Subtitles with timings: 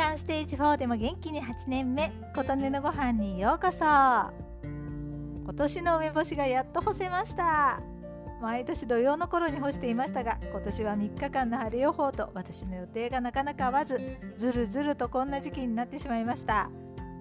[0.00, 3.84] さんステージ4でも元気に8年目琴音のご飯にようこそ。
[3.84, 4.32] 今
[5.54, 7.82] 年の梅干しがやっと干せました。
[8.40, 14.00] 毎年土曜の頃に干していましたが今年は3日間の晴れ予報と私の予定がなかなか合わず
[14.36, 16.70] ずるずるとこんな時期になってしまいました。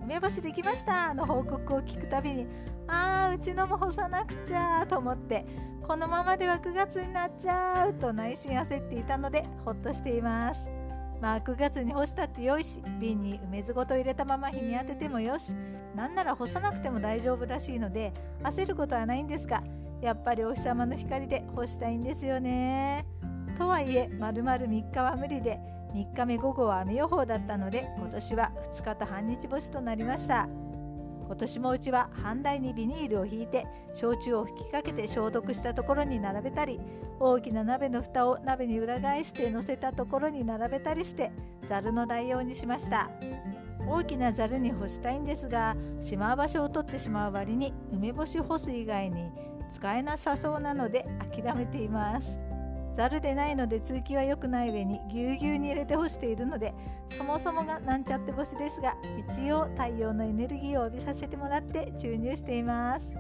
[0.01, 1.13] 梅干しできました。
[1.13, 2.47] の報告を聞くたびに
[2.87, 5.45] あーうちのも干さなくちゃと思って
[5.83, 10.78] このままでは9月になっちゃうと内心焦っていたのでほっとしています。
[11.21, 15.53] まあ9月に干したってよいし瓶に梅酢ごと入れたまま日に当ててもよし
[15.95, 19.61] なんなら干さなくても大丈夫らしいので焦ることはないんですが
[20.01, 23.05] やっぱりお日様の光で干したいんですよね。
[23.57, 25.59] とはいえ丸々3日は無理で
[25.93, 30.47] 3日目午後は雨予報だったので今年は2日と半日干しとなりました。
[31.29, 36.79] 今年もうちは半台にビニールを引いて焼酎を吹きかけて消毒したところに並べたり
[37.19, 41.31] 大きな鍋の蓋を鍋に裏返して乗せたところに並べたりして
[41.67, 43.11] ざるの代用にしました。
[43.87, 49.31] 大きなざるに干したいんですがしまう場所を取ってしまう割に梅干し干す以外に
[49.69, 52.48] 使えなさそうなので諦めています。
[52.93, 56.73] ざるでないので通気は良くない上にぎゅうぎゅうに入れて干しているので
[57.17, 58.95] そもそもがなんちゃって干しですが
[59.29, 63.11] 一応太陽のエネルギーを浴びさせてもらって注入しています。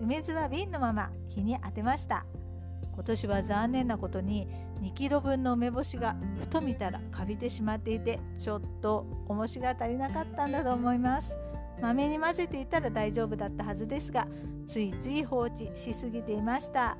[0.00, 2.24] 梅酢は瓶のまま日に当てました。
[2.94, 4.48] 今年は残念なことに
[4.80, 11.36] 2キロ分の梅干しがふと見たらカビてしまっていてちょっと重しが足りなかったんだと思います。
[11.80, 14.26] まめに混ぜていたら大丈夫だったはずですが
[14.66, 16.96] ついつい放置しすぎていました。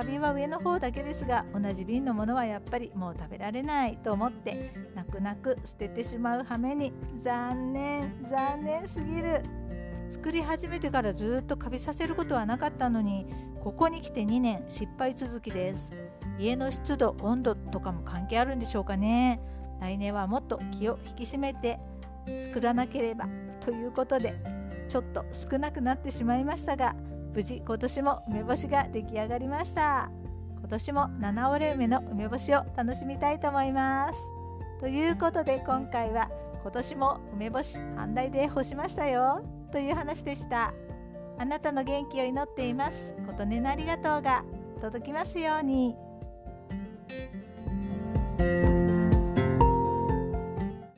[0.00, 9.42] カビは上の方だけですが同じ瓶のものはやっぱりもう食べられないと思って泣く泣く捨ててしまう羽目に残念残念すぎる。
[10.08, 13.26] 作り始めてからずっとカビさせることはなかったのに
[13.62, 15.92] ここに来て2年失敗続きです。
[16.38, 19.38] 家の湿度温度とかも関係あるんでしょうかね。
[19.82, 21.78] 来年はもっと気を引き締めて
[22.40, 23.26] 作らなければ
[23.60, 24.34] ということで
[24.88, 26.96] ちょっと少なくなってしまいましたが
[27.34, 30.10] 無事今年も梅干しが出来上がりました。
[30.58, 34.18] 今年も七折れ梅の梅干しを楽しみたいと思います。
[34.80, 36.30] ということで今回は
[36.62, 39.42] 今年も梅干し半大で干しましたよ。
[39.72, 40.72] という話でした。
[41.38, 43.14] あなたの元気を祈っています。
[43.26, 44.44] 琴音のありがとうが
[44.80, 46.09] 届きますように。